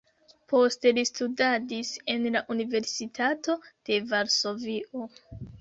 [0.53, 3.57] Poste li studadis en la Universitato
[3.91, 5.07] de Varsovio.